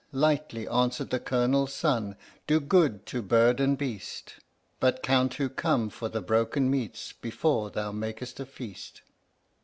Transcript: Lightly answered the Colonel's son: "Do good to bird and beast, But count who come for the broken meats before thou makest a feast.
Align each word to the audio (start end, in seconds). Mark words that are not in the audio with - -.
Lightly 0.11 0.67
answered 0.67 1.11
the 1.11 1.19
Colonel's 1.19 1.75
son: 1.75 2.15
"Do 2.47 2.59
good 2.59 3.05
to 3.05 3.21
bird 3.21 3.59
and 3.59 3.77
beast, 3.77 4.37
But 4.79 5.03
count 5.03 5.35
who 5.35 5.47
come 5.47 5.91
for 5.91 6.09
the 6.09 6.21
broken 6.23 6.71
meats 6.71 7.13
before 7.13 7.69
thou 7.69 7.91
makest 7.91 8.39
a 8.39 8.47
feast. 8.47 9.03